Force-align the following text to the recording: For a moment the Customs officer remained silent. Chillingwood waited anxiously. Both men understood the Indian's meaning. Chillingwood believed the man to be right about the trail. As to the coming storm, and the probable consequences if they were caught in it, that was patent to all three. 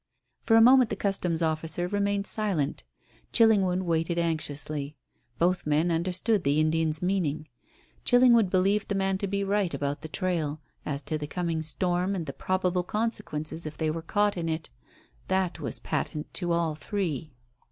For 0.41 0.55
a 0.55 0.61
moment 0.61 0.89
the 0.89 0.95
Customs 0.95 1.43
officer 1.43 1.87
remained 1.87 2.25
silent. 2.25 2.81
Chillingwood 3.31 3.83
waited 3.83 4.17
anxiously. 4.17 4.95
Both 5.37 5.67
men 5.67 5.91
understood 5.91 6.43
the 6.43 6.59
Indian's 6.59 7.03
meaning. 7.03 7.47
Chillingwood 8.03 8.49
believed 8.49 8.87
the 8.89 8.95
man 8.95 9.19
to 9.19 9.27
be 9.27 9.43
right 9.43 9.75
about 9.75 10.01
the 10.01 10.07
trail. 10.07 10.59
As 10.87 11.03
to 11.03 11.19
the 11.19 11.27
coming 11.27 11.61
storm, 11.61 12.15
and 12.15 12.25
the 12.25 12.33
probable 12.33 12.81
consequences 12.81 13.67
if 13.67 13.77
they 13.77 13.91
were 13.91 14.01
caught 14.01 14.37
in 14.37 14.49
it, 14.49 14.71
that 15.27 15.59
was 15.59 15.79
patent 15.79 16.33
to 16.33 16.51
all 16.51 16.73
three. 16.73 17.33